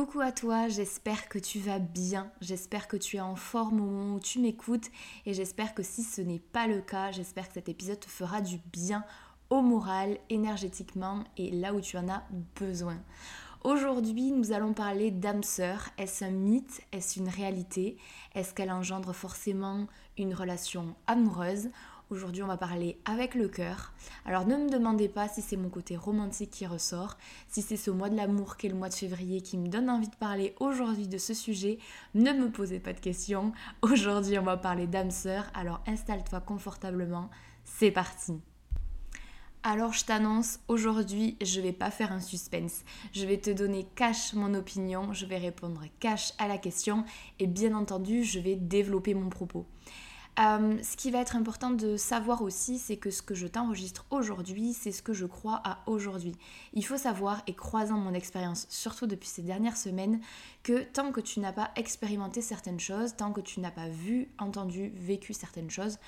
Coucou 0.00 0.20
à 0.20 0.32
toi, 0.32 0.66
j'espère 0.68 1.28
que 1.28 1.38
tu 1.38 1.58
vas 1.58 1.78
bien, 1.78 2.32
j'espère 2.40 2.88
que 2.88 2.96
tu 2.96 3.18
es 3.18 3.20
en 3.20 3.36
forme 3.36 3.82
au 3.82 3.84
moment 3.84 4.14
où 4.14 4.18
tu 4.18 4.38
m'écoutes 4.38 4.86
et 5.26 5.34
j'espère 5.34 5.74
que 5.74 5.82
si 5.82 6.02
ce 6.02 6.22
n'est 6.22 6.38
pas 6.38 6.66
le 6.66 6.80
cas, 6.80 7.10
j'espère 7.10 7.48
que 7.48 7.52
cet 7.52 7.68
épisode 7.68 8.00
te 8.00 8.08
fera 8.08 8.40
du 8.40 8.58
bien 8.72 9.04
au 9.50 9.60
moral, 9.60 10.16
énergétiquement 10.30 11.24
et 11.36 11.50
là 11.50 11.74
où 11.74 11.82
tu 11.82 11.98
en 11.98 12.08
as 12.08 12.22
besoin. 12.58 12.96
Aujourd'hui, 13.62 14.30
nous 14.30 14.52
allons 14.52 14.72
parler 14.72 15.10
d'âme 15.10 15.42
sœur. 15.42 15.90
Est-ce 15.98 16.24
un 16.24 16.30
mythe? 16.30 16.80
Est-ce 16.92 17.18
une 17.18 17.28
réalité? 17.28 17.98
Est-ce 18.34 18.54
qu'elle 18.54 18.72
engendre 18.72 19.12
forcément 19.12 19.86
une 20.16 20.32
relation 20.32 20.96
amoureuse? 21.08 21.68
Aujourd'hui, 22.10 22.42
on 22.42 22.48
va 22.48 22.56
parler 22.56 22.98
avec 23.04 23.36
le 23.36 23.46
cœur. 23.46 23.92
Alors 24.24 24.44
ne 24.44 24.56
me 24.56 24.68
demandez 24.68 25.08
pas 25.08 25.28
si 25.28 25.42
c'est 25.42 25.56
mon 25.56 25.68
côté 25.68 25.96
romantique 25.96 26.50
qui 26.50 26.66
ressort, 26.66 27.16
si 27.46 27.62
c'est 27.62 27.76
ce 27.76 27.92
mois 27.92 28.10
de 28.10 28.16
l'amour 28.16 28.56
qui 28.56 28.66
est 28.66 28.70
le 28.70 28.74
mois 28.74 28.88
de 28.88 28.94
février 28.94 29.42
qui 29.42 29.56
me 29.56 29.68
donne 29.68 29.88
envie 29.88 30.08
de 30.08 30.16
parler 30.16 30.56
aujourd'hui 30.58 31.06
de 31.06 31.18
ce 31.18 31.34
sujet. 31.34 31.78
Ne 32.14 32.32
me 32.32 32.50
posez 32.50 32.80
pas 32.80 32.92
de 32.92 32.98
questions. 32.98 33.52
Aujourd'hui, 33.82 34.40
on 34.40 34.42
va 34.42 34.56
parler 34.56 34.88
d'âme 34.88 35.12
sœur. 35.12 35.44
Alors 35.54 35.82
installe-toi 35.86 36.40
confortablement. 36.40 37.30
C'est 37.64 37.92
parti. 37.92 38.40
Alors 39.62 39.92
je 39.92 40.04
t'annonce, 40.04 40.58
aujourd'hui 40.66 41.36
je 41.40 41.60
vais 41.60 41.72
pas 41.72 41.92
faire 41.92 42.10
un 42.10 42.20
suspense. 42.20 42.82
Je 43.12 43.24
vais 43.24 43.38
te 43.38 43.50
donner 43.50 43.86
cash 43.94 44.32
mon 44.32 44.54
opinion, 44.54 45.12
je 45.12 45.26
vais 45.26 45.36
répondre 45.38 45.82
cash 46.00 46.32
à 46.38 46.48
la 46.48 46.58
question 46.58 47.04
et 47.38 47.46
bien 47.46 47.74
entendu 47.74 48.24
je 48.24 48.40
vais 48.40 48.56
développer 48.56 49.14
mon 49.14 49.28
propos. 49.28 49.66
Euh, 50.38 50.78
ce 50.82 50.96
qui 50.96 51.10
va 51.10 51.18
être 51.18 51.36
important 51.36 51.70
de 51.70 51.96
savoir 51.96 52.42
aussi, 52.42 52.78
c'est 52.78 52.96
que 52.96 53.10
ce 53.10 53.20
que 53.20 53.34
je 53.34 53.46
t'enregistre 53.46 54.06
aujourd'hui, 54.10 54.72
c'est 54.72 54.92
ce 54.92 55.02
que 55.02 55.12
je 55.12 55.26
crois 55.26 55.60
à 55.64 55.80
aujourd'hui. 55.86 56.34
Il 56.72 56.84
faut 56.84 56.96
savoir, 56.96 57.42
et 57.46 57.54
croisant 57.54 57.98
mon 57.98 58.14
expérience, 58.14 58.66
surtout 58.70 59.06
depuis 59.06 59.28
ces 59.28 59.42
dernières 59.42 59.76
semaines, 59.76 60.20
que 60.62 60.82
tant 60.84 61.12
que 61.12 61.20
tu 61.20 61.40
n'as 61.40 61.52
pas 61.52 61.70
expérimenté 61.76 62.40
certaines 62.40 62.80
choses, 62.80 63.16
tant 63.16 63.32
que 63.32 63.40
tu 63.40 63.60
n'as 63.60 63.70
pas 63.70 63.88
vu, 63.88 64.28
entendu, 64.38 64.92
vécu 64.94 65.34
certaines 65.34 65.70
choses, 65.70 65.98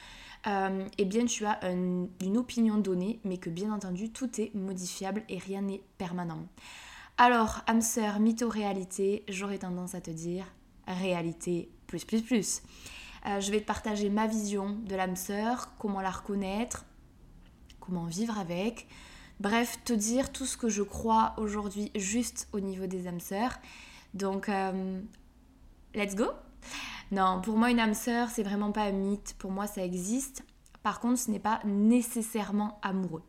euh, 0.47 0.87
eh 0.99 1.05
bien 1.05 1.27
tu 1.27 1.45
as 1.45 1.61
une 1.71 2.37
opinion 2.37 2.79
donnée, 2.79 3.21
mais 3.25 3.37
que 3.37 3.51
bien 3.51 3.73
entendu 3.73 4.11
tout 4.11 4.41
est 4.41 4.55
modifiable 4.55 5.25
et 5.29 5.39
rien 5.39 5.63
n'est 5.63 5.83
permanent. 5.99 6.47
Alors, 7.19 7.61
âme 7.67 7.83
sœur, 7.83 8.19
mytho-réalité, 8.19 9.25
j'aurais 9.29 9.59
tendance 9.59 9.95
à 9.95 10.01
te 10.01 10.11
dire 10.11 10.47
réalité 10.87 11.69
plus 11.87 12.05
plus 12.05 12.23
plus. 12.23 12.63
Euh, 13.27 13.41
je 13.41 13.51
vais 13.53 13.61
te 13.61 13.67
partager 13.67 14.11
ma 14.11 14.27
vision 14.27 14.77
de 14.85 14.97
l'âme 14.97 15.17
sœur, 15.17 15.69
comment 15.79 16.01
la 16.01 16.11
reconnaître, 16.11 16.85
comment 17.81 18.05
vivre 18.05 18.39
avec. 18.39 18.89
Bref, 19.41 19.79
te 19.85 19.93
dire 19.93 20.33
tout 20.33 20.47
ce 20.47 20.57
que 20.57 20.69
je 20.69 20.83
crois 20.83 21.35
aujourd'hui 21.37 21.91
juste 21.95 22.49
au 22.53 22.61
niveau 22.61 22.87
des 22.87 23.07
âmes 23.07 23.21
sœurs. 23.21 23.59
Donc, 24.15 24.49
euh, 24.49 25.01
let's 25.95 26.17
go 26.17 26.27
Non, 27.13 27.41
pour 27.41 27.57
moi, 27.57 27.71
une 27.71 27.81
âme 27.81 27.95
sœur, 27.95 28.29
c'est 28.29 28.43
vraiment 28.43 28.73
pas 28.73 28.83
un 28.83 28.93
mythe. 28.93 29.35
Pour 29.39 29.51
moi, 29.51 29.67
ça 29.67 29.85
existe. 29.85 30.45
Par 30.83 31.01
contre, 31.01 31.19
ce 31.19 31.31
n'est 31.31 31.39
pas 31.39 31.61
nécessairement 31.65 32.79
amoureux. 32.83 33.23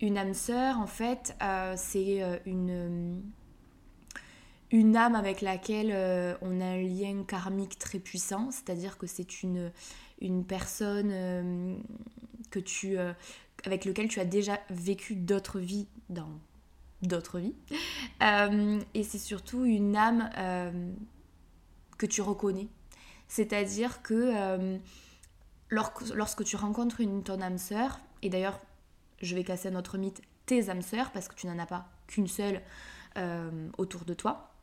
Une 0.00 0.18
âme 0.18 0.34
sœur, 0.34 0.78
en 0.78 0.86
fait, 0.86 1.36
euh, 1.42 1.74
c'est 1.76 2.40
une 2.44 3.22
une 4.70 4.96
âme 4.96 5.14
avec 5.14 5.40
laquelle 5.40 5.90
euh, 5.92 6.34
on 6.42 6.60
a 6.60 6.64
un 6.64 6.82
lien 6.82 7.24
karmique 7.26 7.78
très 7.78 7.98
puissant, 7.98 8.50
c'est-à-dire 8.50 8.98
que 8.98 9.06
c'est 9.06 9.42
une, 9.42 9.70
personne 10.46 11.10
euh, 11.12 11.76
euh, 12.84 13.12
avec 13.64 13.84
laquelle 13.84 14.08
tu 14.08 14.20
as 14.20 14.24
déjà 14.24 14.60
vécu 14.70 15.16
d'autres 15.16 15.58
vies 15.58 15.88
dans 16.10 16.30
d'autres 17.00 17.38
vies. 17.38 17.54
et 18.20 19.02
c'est 19.04 19.18
surtout 19.18 19.64
une 19.64 19.96
âme 19.96 20.30
que 21.96 22.06
tu 22.06 22.22
reconnais. 22.22 22.66
C'est-à-dire 23.28 24.02
que 24.02 24.78
lorsque 25.70 26.42
tu 26.42 26.56
rencontres 26.56 27.00
une, 27.00 27.22
ton 27.22 27.40
âme 27.40 27.58
sœur, 27.58 28.00
et 28.22 28.30
d'ailleurs 28.30 28.58
je 29.22 29.36
vais 29.36 29.44
casser 29.44 29.68
un 29.68 29.76
autre 29.76 29.96
mythe, 29.96 30.20
tes 30.44 30.70
âmes 30.70 30.82
sœurs, 30.82 31.12
parce 31.12 31.28
que 31.28 31.36
tu 31.36 31.46
n'en 31.46 31.58
as 31.60 31.66
pas 31.66 31.88
qu'une 32.08 32.26
seule 32.26 32.60
autour 33.78 34.04
de 34.04 34.14
toi, 34.14 34.57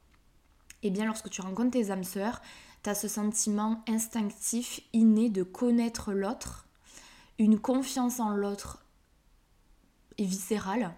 et 0.86 0.90
eh 0.90 0.92
bien 0.92 1.06
lorsque 1.06 1.32
tu 1.32 1.42
rencontres 1.42 1.72
tes 1.72 1.90
âmes 1.90 2.04
sœurs, 2.04 2.44
tu 2.84 2.92
as 2.92 2.94
ce 2.94 3.08
sentiment 3.08 3.84
instinctif, 3.88 4.82
inné 4.94 5.32
de 5.32 5.42
connaître 5.42 6.14
l'autre, 6.14 6.68
une 7.40 7.58
confiance 7.58 8.20
en 8.20 8.30
l'autre 8.30 8.86
et 10.20 10.26
viscérale, 10.26 10.94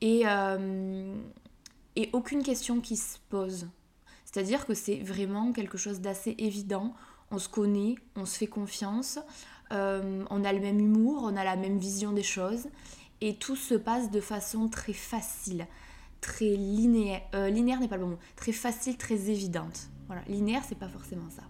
et, 0.00 0.22
euh, 0.26 1.14
et 1.94 2.10
aucune 2.12 2.42
question 2.42 2.80
qui 2.80 2.96
se 2.96 3.18
pose. 3.28 3.68
C'est-à-dire 4.24 4.66
que 4.66 4.74
c'est 4.74 4.98
vraiment 4.98 5.52
quelque 5.52 5.78
chose 5.78 6.00
d'assez 6.00 6.34
évident. 6.38 6.92
On 7.30 7.38
se 7.38 7.48
connaît, 7.48 7.94
on 8.16 8.26
se 8.26 8.36
fait 8.36 8.48
confiance, 8.48 9.20
euh, 9.70 10.24
on 10.28 10.42
a 10.42 10.52
le 10.52 10.58
même 10.58 10.80
humour, 10.80 11.22
on 11.22 11.36
a 11.36 11.44
la 11.44 11.54
même 11.54 11.78
vision 11.78 12.10
des 12.10 12.24
choses, 12.24 12.66
et 13.20 13.36
tout 13.36 13.54
se 13.54 13.76
passe 13.76 14.10
de 14.10 14.20
façon 14.20 14.68
très 14.68 14.92
facile 14.92 15.68
très 16.20 16.56
linéaire, 16.56 17.22
euh, 17.34 17.48
linéaire 17.48 17.80
n'est 17.80 17.88
pas 17.88 17.96
le 17.96 18.04
bon 18.04 18.10
mot, 18.10 18.18
très 18.36 18.52
facile, 18.52 18.96
très 18.96 19.30
évidente. 19.30 19.90
Voilà, 20.06 20.22
linéaire, 20.28 20.62
c'est 20.68 20.78
pas 20.78 20.88
forcément 20.88 21.28
ça. 21.30 21.42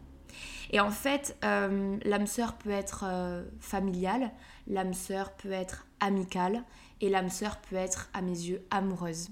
Et 0.70 0.80
en 0.80 0.90
fait, 0.90 1.36
euh, 1.44 1.96
l'âme 2.04 2.26
sœur 2.26 2.56
peut 2.56 2.70
être 2.70 3.04
euh, 3.06 3.44
familiale, 3.58 4.30
l'âme 4.66 4.94
sœur 4.94 5.32
peut 5.32 5.50
être 5.50 5.86
amicale, 5.98 6.62
et 7.00 7.08
l'âme 7.08 7.30
sœur 7.30 7.60
peut 7.60 7.76
être, 7.76 8.08
à 8.12 8.22
mes 8.22 8.30
yeux, 8.30 8.62
amoureuse. 8.70 9.30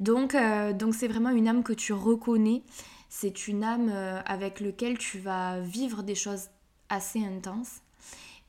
Donc, 0.00 0.36
donc 0.74 0.96
c'est 0.96 1.06
vraiment 1.06 1.30
une 1.30 1.46
âme 1.46 1.62
que 1.62 1.72
tu 1.72 1.92
reconnais. 1.92 2.64
C'est 3.08 3.46
une 3.46 3.62
âme 3.62 3.90
avec 4.26 4.58
laquelle 4.58 4.98
tu 4.98 5.20
vas 5.20 5.60
vivre 5.60 6.02
des 6.02 6.16
choses 6.16 6.48
assez 6.88 7.24
intenses 7.24 7.82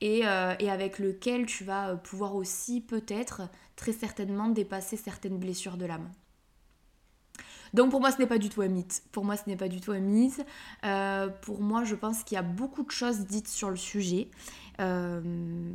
et, 0.02 0.22
et 0.22 0.72
avec 0.72 0.98
lequel 0.98 1.46
tu 1.46 1.64
vas 1.64 1.96
pouvoir 1.98 2.34
aussi 2.34 2.82
peut-être 2.82 3.44
très 3.76 3.94
certainement 3.94 4.50
dépasser 4.50 4.98
certaines 4.98 5.38
blessures 5.38 5.78
de 5.78 5.86
l'âme. 5.86 6.10
Donc 7.74 7.90
pour 7.90 8.00
moi, 8.00 8.12
ce 8.12 8.20
n'est 8.20 8.28
pas 8.28 8.38
du 8.38 8.50
tout 8.50 8.62
un 8.62 8.68
mythe. 8.68 9.04
Pour 9.12 9.26
moi, 9.26 9.36
ce 9.36 9.44
n'est 9.48 9.56
pas 9.56 9.68
du 9.68 9.82
tout 9.82 9.92
un 9.92 10.00
mythe. 10.00 10.46
Euh, 10.86 11.28
pour 11.42 11.60
moi, 11.60 11.84
je 11.84 11.96
pense 11.96 12.24
qu'il 12.24 12.36
y 12.36 12.40
a 12.40 12.44
beaucoup 12.44 12.84
de 12.84 12.92
choses 12.92 13.22
dites 13.22 13.48
sur 13.48 13.70
le 13.70 13.76
sujet. 13.76 14.30
Euh, 14.80 15.74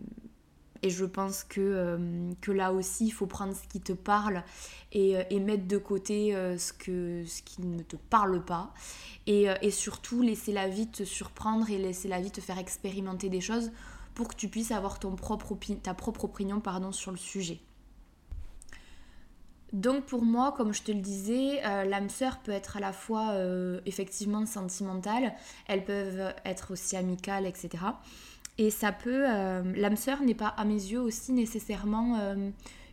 et 0.82 0.91
je 0.91 1.04
pense 1.04 1.42
que, 1.42 1.60
euh, 1.60 2.31
que 2.41 2.53
là 2.53 2.72
aussi, 2.72 3.06
il 3.06 3.10
faut 3.10 3.26
prendre 3.26 3.53
ce 3.53 3.66
qui 3.66 3.81
te 3.81 3.92
parle 3.92 4.44
et, 4.92 5.16
et 5.31 5.41
mettre 5.41 5.66
de 5.66 5.76
côté 5.76 6.32
ce, 6.56 6.72
qui 6.72 7.62
ne 7.62 7.82
te 7.82 7.97
parle 7.97 8.44
pas. 8.44 8.72
Et, 9.26 9.70
surtout, 9.72 10.22
laisser 10.22 10.53
la 10.53 10.69
vie 10.69 10.87
te 10.87 11.03
surprendre 11.03 11.69
et 11.69 11.78
laisser 11.78 12.06
la 12.06 12.20
vie 12.20 12.31
te 12.31 12.41
faire 12.41 12.58
expérimenter 12.58 13.28
des 13.28 13.41
choses 13.41 13.72
pour 14.14 14.28
que 14.28 14.37
tu 14.37 14.48
puisses 14.48 14.70
avoir 14.70 15.00
ton 15.00 15.16
ta 15.82 15.94
propre 15.94 16.25
opinion 16.25 16.60
pardon, 16.60 16.92
sur 16.92 17.10
le 17.10 17.16
sujet. 17.16 17.60
Donc 19.72 20.06
pour 20.06 20.24
moi, 20.24 20.52
comme 20.56 20.72
je 20.72 20.82
te 20.82 20.92
le 20.92 21.00
disais, 21.00 21.60
euh, 21.64 21.84
l'âme 21.84 22.08
sœur 22.08 22.38
peut 22.38 22.52
être 22.52 22.78
à 22.78 22.80
la 22.80 22.92
fois 22.92 23.32
euh, 23.32 23.80
effectivement 23.84 24.46
sentimentale, 24.46 25.34
elles 25.66 25.84
peuvent 25.84 26.34
être 26.44 26.72
aussi 26.72 26.96
amicales, 26.96 27.46
etc. 27.46 27.84
Et 28.56 28.70
ça 28.70 28.93
peut, 28.93 29.26
euh, 29.28 29.62
l'âme 29.76 29.96
sœur 29.96 30.22
n'est 30.22 30.34
pas 30.34 30.48
à 30.48 30.64
mes 30.64 30.72
yeux 30.72 31.00
aussi 31.00 31.32
nécessairement 31.32 32.34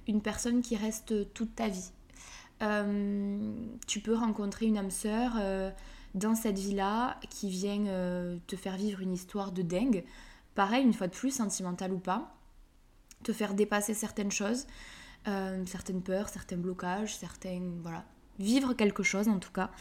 une 0.08 0.22
personne 0.22 0.62
qui 0.62 0.76
reste 0.76 1.34
toute 1.34 1.56
ta 1.56 1.70
vie. 1.70 1.92
tu 3.88 4.00
peux 4.02 4.14
rencontrer 4.14 4.66
une 4.66 4.78
âme 4.78 4.92
sœur 4.92 5.38
dans 6.14 6.36
cette 6.36 6.60
vie-là 6.60 7.18
qui 7.30 7.50
vient 7.50 8.38
te 8.46 8.56
faire 8.56 8.76
vivre 8.76 9.02
une 9.02 9.14
histoire 9.14 9.52
de 9.52 9.62
dingue. 9.62 10.04
Pareil, 10.54 10.84
une 10.84 10.94
fois 10.94 11.08
de 11.08 11.14
plus, 11.14 11.32
sentimentale 11.32 11.94
ou 11.94 12.00
pas, 12.00 12.36
te 13.24 13.34
faire 13.34 13.56
dépasser 13.56 13.94
certaines 13.94 14.32
choses. 14.32 14.68
Euh, 15.28 15.64
certaines 15.66 16.02
peurs, 16.02 16.30
certains 16.30 16.58
blocages, 16.58 17.16
certains... 17.16 17.62
Voilà, 17.82 18.06
vivre 18.40 18.74
quelque 18.74 19.04
chose 19.04 19.28
en 19.28 19.40
tout 19.40 19.52
cas. 19.52 19.72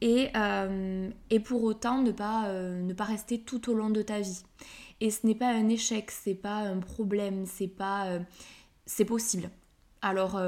Et, 0.00 0.28
euh, 0.36 1.10
et 1.30 1.40
pour 1.40 1.64
autant 1.64 2.02
ne 2.02 2.12
pas, 2.12 2.48
euh, 2.48 2.82
ne 2.82 2.92
pas 2.92 3.04
rester 3.04 3.40
tout 3.40 3.70
au 3.70 3.74
long 3.74 3.90
de 3.90 4.02
ta 4.02 4.20
vie. 4.20 4.42
Et 5.00 5.10
ce 5.10 5.26
n'est 5.26 5.34
pas 5.34 5.48
un 5.48 5.68
échec, 5.68 6.10
c'est 6.10 6.34
pas 6.34 6.58
un 6.58 6.78
problème, 6.78 7.46
c'est 7.46 7.68
pas... 7.68 8.18
c'est 8.86 9.04
possible. 9.04 9.50
Alors 10.02 10.40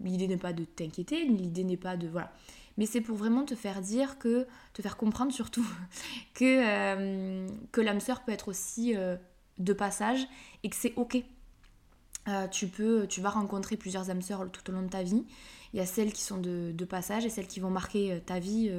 l'idée 0.00 0.26
n'est 0.26 0.36
pas 0.36 0.52
de 0.52 0.64
t'inquiéter, 0.64 1.24
l'idée 1.26 1.64
n'est 1.64 1.76
pas 1.76 1.96
de... 1.96 2.08
Voilà. 2.08 2.32
Mais 2.76 2.86
c'est 2.86 3.00
pour 3.00 3.16
vraiment 3.16 3.44
te 3.44 3.54
faire 3.54 3.80
dire 3.80 4.18
que, 4.18 4.48
te 4.72 4.82
faire 4.82 4.96
comprendre 4.96 5.32
surtout 5.32 5.66
que, 6.34 7.46
que 7.70 7.80
l'âme 7.80 8.00
sœur 8.00 8.24
peut 8.24 8.32
être 8.32 8.48
aussi 8.48 8.94
de 9.58 9.72
passage 9.72 10.26
et 10.62 10.70
que 10.70 10.76
c'est 10.76 10.94
ok. 10.96 11.22
Tu 12.50 12.68
peux, 12.68 13.06
tu 13.06 13.20
vas 13.20 13.30
rencontrer 13.30 13.76
plusieurs 13.76 14.10
âmes 14.10 14.22
sœurs 14.22 14.50
tout 14.50 14.70
au 14.70 14.72
long 14.72 14.82
de 14.82 14.88
ta 14.88 15.02
vie. 15.02 15.24
Il 15.72 15.78
y 15.78 15.80
a 15.80 15.86
celles 15.86 16.12
qui 16.12 16.22
sont 16.22 16.38
de, 16.38 16.84
passage 16.84 17.26
et 17.26 17.30
celles 17.30 17.46
qui 17.46 17.60
vont 17.60 17.70
marquer 17.70 18.22
ta 18.24 18.38
vie 18.38 18.70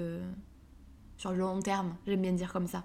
sur 1.18 1.32
le 1.32 1.38
long 1.38 1.60
terme, 1.60 1.96
j'aime 2.08 2.22
bien 2.22 2.34
dire 2.34 2.52
comme 2.52 2.68
ça. 2.68 2.84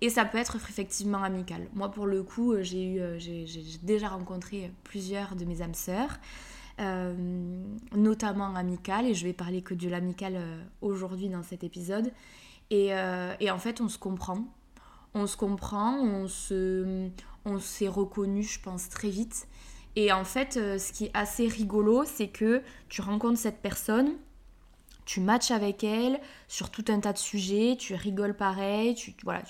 Et 0.00 0.10
ça 0.10 0.24
peut 0.24 0.38
être 0.38 0.56
effectivement 0.56 1.22
amical. 1.22 1.66
Moi, 1.72 1.90
pour 1.90 2.06
le 2.06 2.22
coup, 2.22 2.52
euh, 2.52 2.62
j'ai 2.62 2.84
eu, 2.84 3.00
euh, 3.00 3.18
j'ai 3.18 3.46
déjà 3.82 4.08
rencontré 4.08 4.72
plusieurs 4.82 5.36
de 5.36 5.44
mes 5.44 5.62
âmes 5.62 5.74
sœurs, 5.74 6.18
euh, 6.80 7.14
notamment 7.94 8.54
amicales, 8.54 9.06
et 9.06 9.14
je 9.14 9.24
vais 9.24 9.32
parler 9.32 9.62
que 9.62 9.74
de 9.74 9.88
l'amical 9.88 10.38
aujourd'hui 10.82 11.28
dans 11.28 11.42
cet 11.42 11.64
épisode. 11.64 12.12
Et, 12.70 12.88
et, 13.40 13.50
en 13.50 13.58
fait, 13.58 13.80
on 13.80 13.88
se 13.88 13.98
comprend. 13.98 14.44
On 15.14 15.26
se 15.26 15.36
comprend, 15.36 15.96
on 16.00 16.26
se, 16.26 17.08
on 17.44 17.58
s'est 17.60 17.88
reconnu, 17.88 18.42
je 18.42 18.58
pense, 18.60 18.88
très 18.88 19.10
vite. 19.10 19.46
Et 19.96 20.12
en 20.12 20.24
fait, 20.24 20.54
ce 20.54 20.92
qui 20.92 21.06
est 21.06 21.10
assez 21.14 21.46
rigolo, 21.46 22.04
c'est 22.04 22.28
que 22.28 22.62
tu 22.88 23.00
rencontres 23.00 23.38
cette 23.38 23.62
personne, 23.62 24.14
tu 25.04 25.20
matches 25.20 25.50
avec 25.50 25.84
elle 25.84 26.20
sur 26.48 26.70
tout 26.70 26.84
un 26.88 27.00
tas 27.00 27.12
de 27.12 27.18
sujets, 27.18 27.76
tu 27.78 27.94
rigoles 27.94 28.36
pareil, 28.36 28.94
tu, 28.94 29.14
voilà, 29.22 29.42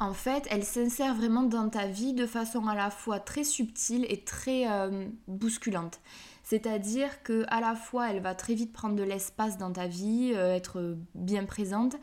en 0.00 0.14
fait, 0.14 0.46
elle 0.50 0.64
s'insère 0.64 1.14
vraiment 1.14 1.42
dans 1.42 1.68
ta 1.68 1.86
vie 1.86 2.12
de 2.12 2.26
façon 2.26 2.68
à 2.68 2.76
la 2.76 2.88
fois 2.88 3.18
très 3.18 3.42
subtile 3.42 4.06
et 4.08 4.22
très 4.22 4.70
euh, 4.70 5.08
bousculante. 5.26 6.00
C'est-à-dire 6.44 7.22
que 7.24 7.44
à 7.48 7.60
la 7.60 7.74
fois 7.74 8.10
elle 8.10 8.22
va 8.22 8.34
très 8.34 8.54
vite 8.54 8.72
prendre 8.72 8.94
de 8.94 9.02
l'espace 9.02 9.58
dans 9.58 9.72
ta 9.72 9.88
vie, 9.88 10.32
euh, 10.34 10.54
être 10.54 10.96
bien 11.14 11.44
présente, 11.44 11.96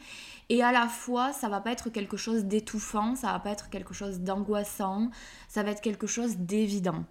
et 0.49 0.61
à 0.61 0.73
la 0.73 0.87
fois 0.87 1.31
ça 1.31 1.47
va 1.47 1.61
pas 1.61 1.71
être 1.71 1.89
quelque 1.89 2.17
chose 2.17 2.43
d'étouffant, 2.43 3.15
ça 3.15 3.31
va 3.31 3.39
pas 3.39 3.51
être 3.51 3.69
quelque 3.69 3.93
chose 3.93 4.19
d'angoissant, 4.19 5.09
ça 5.47 5.63
va 5.63 5.71
être 5.71 5.81
quelque 5.81 6.05
chose 6.05 6.35
d'évident. 6.35 7.05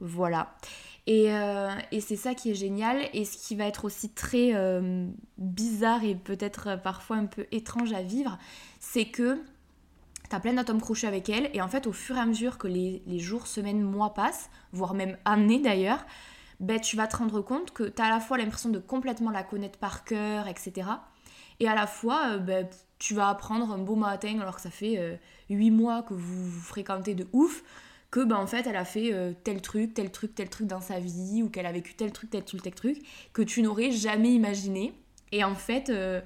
Voilà. 0.00 0.54
Euh, 1.08 1.70
et, 1.90 2.00
c'est 2.00 2.16
ça 2.16 2.34
qui 2.34 2.50
est 2.50 2.54
génial. 2.54 3.08
Et 3.12 3.24
ce 3.24 3.36
qui 3.36 3.56
va 3.56 3.66
être 3.66 3.84
aussi 3.84 4.10
très 4.10 4.54
euh, 4.54 5.06
bizarre 5.38 6.04
et 6.04 6.14
peut-être 6.14 6.80
parfois 6.82 7.16
un 7.16 7.26
peu 7.26 7.46
étrange 7.52 7.92
à 7.92 8.02
vivre, 8.02 8.38
c'est 8.78 9.06
que 9.06 9.42
tu 10.28 10.36
as 10.36 10.40
plein 10.40 10.52
d'atomes 10.52 10.80
crochés 10.80 11.06
avec 11.06 11.28
elle. 11.28 11.50
Et 11.54 11.62
en 11.62 11.68
fait, 11.68 11.86
au 11.86 11.92
fur 11.92 12.16
et 12.16 12.20
à 12.20 12.26
mesure 12.26 12.58
que 12.58 12.68
les, 12.68 13.18
jours, 13.18 13.46
semaines, 13.46 13.82
mois 13.82 14.14
passent, 14.14 14.50
voire 14.72 14.94
même 14.94 15.16
années 15.24 15.60
d'ailleurs, 15.60 16.04
ben, 16.60 16.78
tu 16.78 16.96
vas 16.96 17.06
te 17.06 17.16
rendre 17.16 17.40
compte 17.40 17.72
que 17.72 17.84
tu 17.84 18.00
as 18.02 18.06
à 18.06 18.10
la 18.10 18.20
fois 18.20 18.36
l'impression 18.38 18.68
de 18.68 18.78
complètement 18.78 19.30
la 19.30 19.42
connaître 19.42 19.78
par 19.78 20.04
cœur, 20.04 20.46
etc. 20.46 20.88
Et 21.58 21.68
à 21.68 21.74
la 21.74 21.86
fois, 21.86 22.32
euh, 22.32 22.38
ben, 22.38 22.68
tu 22.98 23.14
vas 23.14 23.30
apprendre 23.30 23.72
un 23.72 23.78
beau 23.78 23.96
matin, 23.96 24.38
alors 24.40 24.56
que 24.56 24.62
ça 24.62 24.70
fait 24.70 25.18
8 25.48 25.70
mois 25.70 26.02
que 26.02 26.12
vous 26.12 26.44
vous 26.44 26.60
fréquentez 26.60 27.14
de 27.14 27.26
ouf, 27.32 27.64
que 28.10 28.24
ben 28.24 28.36
en 28.36 28.46
fait 28.46 28.66
elle 28.66 28.76
a 28.76 28.84
fait 28.84 29.12
euh, 29.12 29.32
tel 29.44 29.62
truc, 29.62 29.94
tel 29.94 30.10
truc, 30.10 30.34
tel 30.34 30.48
truc 30.48 30.66
dans 30.66 30.80
sa 30.80 30.98
vie, 30.98 31.42
ou 31.42 31.48
qu'elle 31.48 31.66
a 31.66 31.72
vécu 31.72 31.94
tel 31.94 32.12
truc, 32.12 32.30
tel 32.30 32.44
truc, 32.44 32.62
tel 32.62 32.74
truc, 32.74 32.98
que 33.32 33.42
tu 33.42 33.62
n'aurais 33.62 33.90
jamais 33.90 34.32
imaginé. 34.32 34.92
Et 35.32 35.44
en 35.44 35.54
fait, 35.54 35.90
euh, 35.90 36.20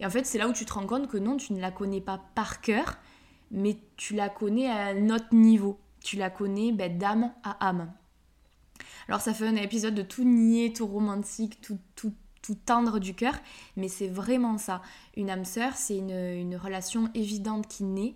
et 0.00 0.06
en 0.06 0.10
fait 0.10 0.26
c'est 0.26 0.38
là 0.38 0.48
où 0.48 0.52
tu 0.52 0.64
te 0.64 0.72
rends 0.72 0.86
compte 0.86 1.08
que 1.08 1.16
non, 1.16 1.36
tu 1.36 1.52
ne 1.52 1.60
la 1.60 1.70
connais 1.70 2.00
pas 2.00 2.22
par 2.34 2.60
cœur, 2.60 2.98
mais 3.50 3.78
tu 3.96 4.14
la 4.14 4.28
connais 4.28 4.68
à 4.68 4.88
un 4.88 5.10
autre 5.10 5.32
niveau. 5.32 5.80
Tu 6.02 6.16
la 6.16 6.30
connais 6.30 6.72
ben, 6.72 6.96
d'âme 6.96 7.32
à 7.42 7.68
âme. 7.68 7.92
Alors 9.08 9.20
ça 9.20 9.34
fait 9.34 9.46
un 9.46 9.56
épisode 9.56 9.94
de 9.94 10.02
tout 10.02 10.24
nier, 10.24 10.72
tout 10.72 10.86
romantique, 10.86 11.60
tout, 11.60 11.78
tout, 11.96 12.14
tout 12.42 12.54
tendre 12.54 12.98
du 13.00 13.14
cœur, 13.14 13.34
mais 13.76 13.88
c'est 13.88 14.08
vraiment 14.08 14.56
ça. 14.56 14.82
Une 15.16 15.30
âme 15.30 15.44
sœur, 15.44 15.74
c'est 15.74 15.96
une, 15.96 16.10
une, 16.10 16.56
relation 16.56 17.10
évidente 17.14 17.66
qui 17.66 17.84
naît. 17.84 18.14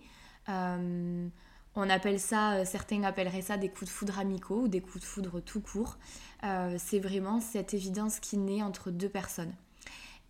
Euh, 0.49 1.29
on 1.76 1.91
appelle 1.91 2.21
ça, 2.21 2.55
euh, 2.55 2.65
certains 2.65 3.03
appelleraient 3.03 3.43
ça 3.43 3.56
des 3.56 3.69
coups 3.69 3.87
de 3.87 3.91
foudre 3.91 4.19
amicaux 4.19 4.62
ou 4.62 4.69
des 4.69 4.81
coups 4.81 5.00
de 5.00 5.05
foudre 5.05 5.41
tout 5.41 5.61
court. 5.61 5.99
Euh, 6.44 6.76
c'est 6.79 7.00
vraiment 7.00 7.41
cette 7.41 7.75
évidence 7.75 8.21
qui 8.21 8.37
naît 8.37 8.62
entre 8.62 8.91
deux 8.91 9.09
personnes. 9.09 9.53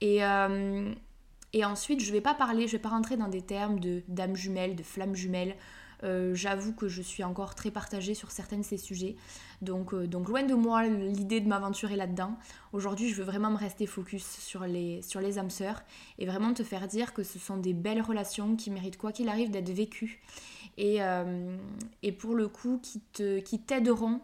Et, 0.00 0.25
euh, 0.25 0.93
ensuite, 1.62 2.00
je 2.00 2.08
ne 2.08 2.12
vais 2.12 2.20
pas 2.20 2.35
parler, 2.35 2.67
je 2.67 2.73
vais 2.73 2.82
pas 2.82 2.88
rentrer 2.88 3.17
dans 3.17 3.29
des 3.29 3.43
termes 3.43 3.79
de 3.79 4.02
d'âme 4.08 4.37
jumelle, 4.37 4.75
de 4.75 4.82
flamme 4.82 5.14
jumelle. 5.14 5.56
J'avoue 6.35 6.75
que 6.75 6.87
je 6.87 7.00
suis 7.00 7.25
encore 7.25 7.55
très 7.55 7.70
partagée 7.70 8.12
sur 8.12 8.31
certains 8.31 8.58
de 8.58 8.62
ces 8.62 8.76
sujets. 8.76 9.17
Donc, 9.62 9.94
donc 9.94 10.29
loin 10.29 10.43
de 10.43 10.52
moi 10.52 10.87
l'idée 10.87 11.40
de 11.40 11.49
m'aventurer 11.49 11.97
là-dedans. 11.97 12.37
Aujourd'hui, 12.75 13.08
je 13.08 13.14
veux 13.14 13.25
vraiment 13.25 13.50
me 13.50 13.56
rester 13.56 13.87
focus 13.87 14.23
sur 14.23 14.67
les, 14.67 15.00
sur 15.00 15.23
les 15.23 15.38
âmes 15.38 15.49
sœurs 15.49 15.82
et 16.19 16.26
vraiment 16.26 16.52
te 16.52 16.62
faire 16.62 16.88
dire 16.88 17.14
que 17.14 17.23
ce 17.23 17.38
sont 17.38 17.56
des 17.56 17.73
belles 17.73 18.02
relations 18.02 18.55
qui 18.55 18.70
méritent 18.70 18.99
quoi 18.99 19.12
qu'il 19.12 19.31
arrive 19.31 19.50
d'être 19.50 19.70
vécues 19.70 20.20
euh, 20.79 21.56
et, 22.03 22.12
pour 22.12 22.35
le 22.35 22.49
coup 22.49 22.79
qui, 22.82 23.00
te, 23.00 23.41
qui 23.41 23.61
t'aideront 23.61 24.21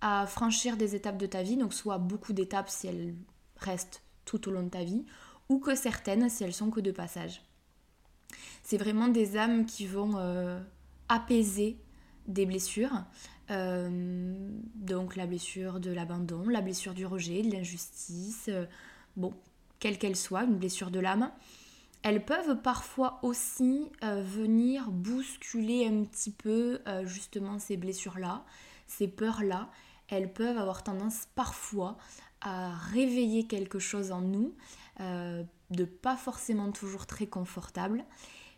à 0.00 0.26
franchir 0.26 0.76
des 0.76 0.94
étapes 0.94 1.18
de 1.18 1.26
ta 1.26 1.42
vie, 1.42 1.56
donc 1.56 1.74
soit 1.74 1.98
beaucoup 1.98 2.32
d'étapes 2.32 2.68
si 2.68 2.86
elles 2.86 3.14
restent 3.56 4.02
tout 4.24 4.48
au 4.48 4.50
long 4.50 4.62
de 4.62 4.68
ta 4.68 4.84
vie, 4.84 5.04
ou 5.48 5.58
que 5.58 5.74
certaines 5.74 6.28
si 6.28 6.44
elles 6.44 6.54
sont 6.54 6.70
que 6.70 6.80
de 6.80 6.90
passage. 6.90 7.42
C'est 8.62 8.78
vraiment 8.78 9.08
des 9.08 9.36
âmes 9.36 9.66
qui 9.66 9.86
vont 9.86 10.12
euh, 10.16 10.60
apaiser 11.08 11.76
des 12.28 12.46
blessures, 12.46 13.04
euh, 13.50 14.48
donc 14.76 15.16
la 15.16 15.26
blessure 15.26 15.80
de 15.80 15.90
l'abandon, 15.90 16.48
la 16.48 16.60
blessure 16.60 16.94
du 16.94 17.04
rejet, 17.04 17.42
de 17.42 17.52
l'injustice, 17.52 18.48
bon, 19.16 19.34
quelle 19.80 19.98
qu'elle 19.98 20.16
soit, 20.16 20.44
une 20.44 20.56
blessure 20.56 20.90
de 20.90 21.00
l'âme, 21.00 21.30
elles 22.02 22.24
peuvent 22.24 22.56
parfois 22.62 23.18
aussi 23.22 23.90
euh, 24.02 24.22
venir 24.22 24.90
bousculer 24.90 25.86
un 25.86 26.04
petit 26.04 26.30
peu 26.30 26.80
euh, 26.86 27.04
justement 27.06 27.58
ces 27.58 27.76
blessures-là, 27.76 28.44
ces 28.86 29.06
peurs-là. 29.06 29.70
Elles 30.08 30.32
peuvent 30.32 30.58
avoir 30.58 30.82
tendance 30.82 31.26
parfois 31.34 31.98
à 32.40 32.70
réveiller 32.70 33.46
quelque 33.46 33.78
chose 33.78 34.12
en 34.12 34.22
nous, 34.22 34.54
euh, 35.00 35.42
de 35.70 35.84
pas 35.84 36.16
forcément 36.16 36.72
toujours 36.72 37.06
très 37.06 37.26
confortable, 37.26 38.04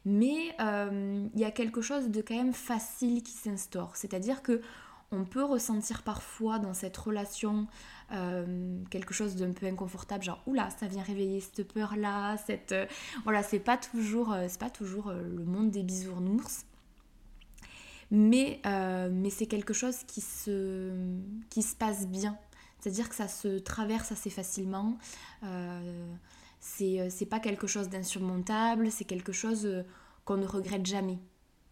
mais 0.05 0.55
il 0.59 1.41
y 1.41 1.45
a 1.45 1.51
quelque 1.51 1.81
chose 1.81 2.09
de 2.09 2.23
quand 2.23 2.35
même 2.35 2.55
facile 2.55 3.23
qui 3.23 3.33
s'instaure. 3.33 3.97
C'est-à-dire 3.97 4.43
que 4.43 4.61
on 5.13 5.25
peut 5.25 5.45
ressentir 5.45 6.03
parfois 6.03 6.59
dans 6.59 6.75
cette 6.75 6.97
relation 6.97 7.67
euh, 8.13 8.79
quelque 8.91 9.15
chose 9.15 9.37
d'un 9.37 9.53
peu 9.53 9.67
inconfortable, 9.67 10.25
genre 10.25 10.43
oula, 10.47 10.69
ça 10.71 10.87
vient 10.87 11.03
réveiller 11.03 11.41
cette 11.41 11.73
peur-là, 11.73 12.37
cette 12.47 12.73
euh, 12.73 12.87
voilà, 13.25 13.43
c'est 13.43 13.59
pas 13.59 13.77
toujours, 13.77 14.33
euh, 14.33 14.47
c'est 14.49 14.61
pas 14.61 14.71
toujours 14.71 15.13
le 15.13 15.45
monde 15.45 15.71
des 15.71 15.83
bisounours, 15.83 16.65
mais 18.11 18.61
mais 18.65 19.31
c'est 19.31 19.47
quelque 19.47 19.73
chose 19.73 20.03
qui 20.07 20.21
se 20.21 20.93
qui 21.51 21.63
se 21.63 21.75
passe 21.75 22.07
bien, 22.07 22.37
c'est-à-dire 22.81 23.09
que 23.09 23.15
ça 23.15 23.29
se 23.29 23.59
traverse 23.59 24.13
assez 24.13 24.31
facilement. 24.31 24.99
c'est 26.61 27.29
pas 27.31 27.41
quelque 27.41 27.67
chose 27.67 27.89
d'insurmontable, 27.89 28.91
c'est 28.91 29.05
quelque 29.05 29.33
chose 29.33 29.85
qu'on 30.25 30.37
ne 30.37 30.47
regrette 30.47 30.85
jamais 30.87 31.19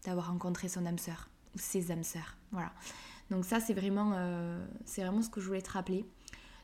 d'avoir 0.05 0.29
rencontré 0.29 0.67
son 0.67 0.85
âme 0.85 0.97
sœur 0.97 1.29
ou 1.55 1.59
ses 1.59 1.91
âmes 1.91 2.03
sœurs, 2.03 2.35
voilà. 2.51 2.71
Donc 3.31 3.45
ça, 3.45 3.61
c'est 3.61 3.73
vraiment, 3.73 4.11
euh, 4.15 4.63
vraiment 4.97 5.21
ce 5.21 5.29
que 5.29 5.39
je 5.39 5.47
voulais 5.47 5.61
te 5.61 5.71
rappeler. 5.71 6.05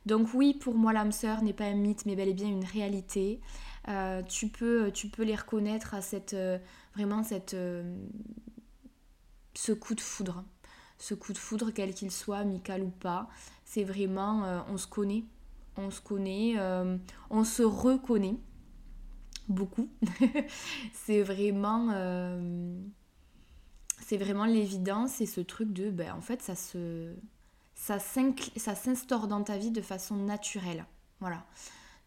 Donc 0.05 0.33
oui, 0.33 0.53
pour 0.53 0.75
moi, 0.75 0.91
l'âme 0.91 1.13
sœur 1.13 1.41
n'est 1.41 1.53
pas 1.53 1.63
un 1.63 1.75
mythe, 1.75 2.05
mais 2.05 2.15
bel 2.15 2.27
et 2.27 2.33
bien 2.33 2.49
une 2.49 2.65
réalité. 2.65 3.39
Euh, 3.87 4.21
tu, 4.21 4.49
peux, 4.49 4.91
tu 4.91 5.07
peux 5.07 5.23
les 5.23 5.35
reconnaître 5.35 5.93
à 5.93 6.01
cette, 6.01 6.33
euh, 6.33 6.59
vraiment 6.93 7.23
cette, 7.23 7.55
ce 9.53 9.71
coup 9.71 9.95
de 9.95 10.01
foudre. 10.01 10.43
Ce 10.99 11.13
coup 11.13 11.31
de 11.31 11.37
foudre, 11.37 11.71
quel 11.71 11.93
qu'il 11.93 12.11
soit, 12.11 12.39
amical 12.39 12.83
ou 12.83 12.89
pas, 12.89 13.29
c'est 13.63 13.83
vraiment, 13.85 14.63
on 14.69 14.77
se 14.77 14.87
connaît. 14.87 15.23
On 15.77 15.91
se 15.91 16.01
connaît, 16.01 16.55
on 17.29 17.43
se 17.43 17.61
reconnaît 17.61 18.35
beaucoup. 19.47 19.89
c'est 20.93 21.21
vraiment 21.21 21.91
c'est 24.05 24.17
vraiment 24.17 24.45
l'évidence 24.45 25.21
et 25.21 25.25
ce 25.25 25.41
truc 25.41 25.73
de, 25.73 25.89
ben, 25.89 26.13
en 26.13 26.21
fait, 26.21 26.41
ça 26.41 26.55
se, 26.55 27.13
ça 27.75 27.99
s'instaure 27.99 29.27
dans 29.27 29.43
ta 29.43 29.57
vie 29.57 29.71
de 29.71 29.81
façon 29.81 30.15
naturelle. 30.15 30.85
Voilà. 31.19 31.43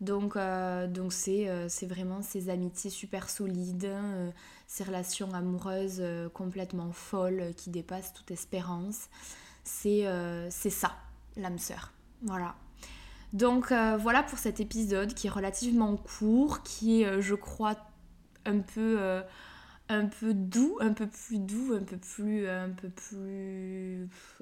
Donc, 0.01 0.37
euh, 0.37 0.87
donc 0.87 1.13
c'est, 1.13 1.49
euh, 1.49 1.69
c'est 1.69 1.87
vraiment 1.87 2.23
ces 2.23 2.49
amitiés 2.49 2.91
super 2.91 3.29
solides, 3.29 3.85
euh, 3.85 4.31
ces 4.67 4.83
relations 4.85 5.33
amoureuses 5.35 6.03
complètement 6.33 6.93
folles 6.93 7.53
qui 7.57 7.71
dépassent 7.71 8.13
toute 8.13 8.31
espérance. 8.31 9.09
C'est, 9.63 10.07
c'est 10.51 10.71
ça, 10.71 10.93
l'âme 11.37 11.59
sœur. 11.59 11.93
Voilà. 12.23 12.55
Donc 13.33 13.73
voilà 13.73 14.23
pour 14.23 14.39
cet 14.39 14.59
épisode 14.59 15.13
qui 15.15 15.27
est 15.27 15.31
relativement 15.31 15.97
court, 15.97 16.63
qui 16.63 17.03
est, 17.03 17.21
je 17.21 17.35
crois, 17.35 17.77
un 18.47 18.61
peu 18.61 19.23
un 19.91 20.07
peu 20.07 20.33
doux, 20.33 20.79
un 20.81 20.93
peu 20.93 21.09
plus 21.09 21.39
doux, 21.39 21.75
un 21.75 21.83
peu 21.83 21.99
plus, 21.99 22.49
un 22.49 22.71
peu. 22.71 22.89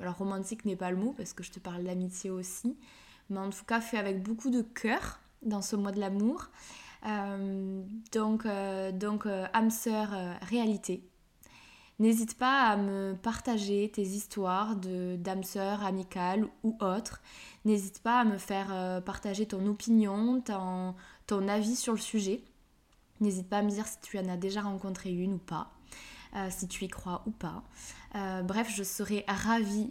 Alors 0.00 0.16
romantique 0.18 0.64
n'est 0.66 0.76
pas 0.76 0.90
le 0.90 0.96
mot 0.96 1.14
parce 1.16 1.32
que 1.32 1.42
je 1.42 1.50
te 1.50 1.58
parle 1.58 1.84
d'amitié 1.84 2.30
aussi, 2.30 2.76
mais 3.30 3.38
en 3.38 3.50
tout 3.50 3.64
cas 3.64 3.80
fait 3.80 3.96
avec 3.96 4.22
beaucoup 4.22 4.50
de 4.50 4.60
cœur 4.60 5.20
dans 5.42 5.62
ce 5.62 5.74
mois 5.74 5.92
de 5.92 6.00
l'amour. 6.00 6.50
Euh, 7.06 7.82
donc, 8.12 8.44
euh, 8.44 8.92
donc 8.92 9.24
euh, 9.24 9.46
âme 9.54 9.70
sœur 9.70 10.10
réalité. 10.42 11.02
N'hésite 11.98 12.36
pas 12.38 12.62
à 12.64 12.76
me 12.76 13.14
partager 13.14 13.90
tes 13.90 14.02
histoires 14.02 14.76
de 14.76 15.16
d'âme 15.16 15.42
sœur, 15.42 15.82
amicale 15.84 16.46
ou 16.62 16.76
autre. 16.80 17.22
N'hésite 17.64 18.00
pas 18.02 18.20
à 18.20 18.24
me 18.24 18.38
faire 18.38 19.02
partager 19.04 19.46
ton 19.46 19.66
opinion, 19.66 20.40
ton, 20.40 20.94
ton 21.26 21.48
avis 21.48 21.74
sur 21.74 21.94
le 21.94 21.98
sujet. 21.98 22.44
N'hésite 23.20 23.48
pas 23.48 23.58
à 23.58 23.62
me 23.62 23.70
dire 23.70 23.86
si 23.86 23.98
tu 24.00 24.18
en 24.18 24.28
as 24.28 24.36
déjà 24.36 24.62
rencontré 24.62 25.12
une 25.12 25.34
ou 25.34 25.38
pas. 25.38 25.72
Euh, 26.36 26.48
si 26.50 26.68
tu 26.68 26.84
y 26.84 26.88
crois 26.88 27.22
ou 27.26 27.30
pas. 27.30 27.62
Euh, 28.14 28.42
bref, 28.42 28.70
je 28.74 28.82
serais 28.82 29.24
ravie 29.26 29.90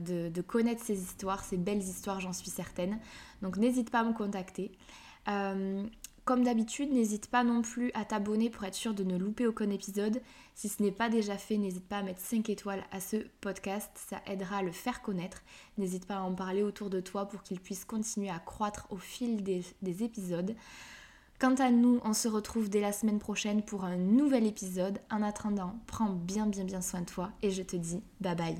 de, 0.00 0.28
de, 0.28 0.42
connaître 0.42 0.84
ces 0.84 1.00
histoires, 1.00 1.42
ces 1.42 1.56
belles 1.56 1.82
histoires, 1.82 2.20
j'en 2.20 2.34
suis 2.34 2.50
certaine. 2.50 2.98
Donc 3.40 3.56
n'hésite 3.56 3.90
pas 3.90 4.00
à 4.00 4.04
me 4.04 4.12
contacter. 4.12 4.72
Comme 6.28 6.44
d'habitude, 6.44 6.92
n'hésite 6.92 7.30
pas 7.30 7.42
non 7.42 7.62
plus 7.62 7.90
à 7.94 8.04
t'abonner 8.04 8.50
pour 8.50 8.62
être 8.64 8.74
sûr 8.74 8.92
de 8.92 9.02
ne 9.02 9.16
louper 9.16 9.46
aucun 9.46 9.70
épisode. 9.70 10.20
Si 10.54 10.68
ce 10.68 10.82
n'est 10.82 10.92
pas 10.92 11.08
déjà 11.08 11.38
fait, 11.38 11.56
n'hésite 11.56 11.88
pas 11.88 11.96
à 11.96 12.02
mettre 12.02 12.20
5 12.20 12.50
étoiles 12.50 12.84
à 12.92 13.00
ce 13.00 13.16
podcast, 13.40 13.90
ça 13.94 14.20
aidera 14.26 14.58
à 14.58 14.62
le 14.62 14.70
faire 14.70 15.00
connaître. 15.00 15.40
N'hésite 15.78 16.04
pas 16.04 16.16
à 16.16 16.20
en 16.20 16.34
parler 16.34 16.62
autour 16.62 16.90
de 16.90 17.00
toi 17.00 17.24
pour 17.24 17.42
qu'il 17.42 17.58
puisse 17.60 17.86
continuer 17.86 18.28
à 18.28 18.40
croître 18.40 18.86
au 18.90 18.98
fil 18.98 19.42
des 19.42 20.02
épisodes. 20.04 20.54
Quant 21.38 21.54
à 21.54 21.70
nous, 21.70 22.00
on 22.04 22.14
se 22.14 22.26
retrouve 22.26 22.68
dès 22.68 22.80
la 22.80 22.92
semaine 22.92 23.20
prochaine 23.20 23.62
pour 23.62 23.84
un 23.84 23.96
nouvel 23.96 24.44
épisode. 24.44 24.98
En 25.08 25.22
attendant, 25.22 25.76
prends 25.86 26.10
bien 26.10 26.46
bien 26.46 26.64
bien 26.64 26.80
soin 26.80 27.02
de 27.02 27.06
toi 27.06 27.30
et 27.42 27.52
je 27.52 27.62
te 27.62 27.76
dis 27.76 28.02
bye 28.20 28.34
bye. 28.34 28.56